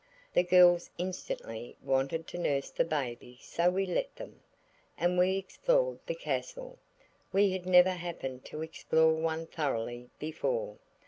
The 0.33 0.41
girls 0.41 0.89
instantly 0.97 1.75
wanted 1.83 2.25
to 2.29 2.39
nurse 2.39 2.71
the 2.71 2.83
baby 2.83 3.37
so 3.39 3.69
we 3.69 3.85
let 3.85 4.15
them. 4.15 4.41
And 4.97 5.15
we 5.15 5.37
explored 5.37 5.99
the 6.07 6.15
castle. 6.15 6.79
We 7.31 7.51
had 7.51 7.67
never 7.67 7.91
happened 7.91 8.43
to 8.45 8.63
explore 8.63 9.13
one 9.13 9.45
thoroughly 9.45 10.09
before. 10.17 10.79